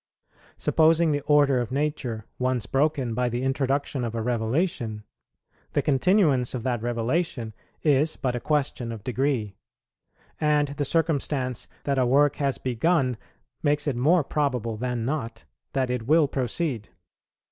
[0.57, 5.03] Supposing the order of nature once broken by the introduction of a revelation,
[5.73, 9.53] the continuance of that revelation is but a question of degree;
[10.39, 13.15] and the circumstance that a work has begun
[13.61, 15.43] makes it more probable than not
[15.73, 16.89] that it will proceed.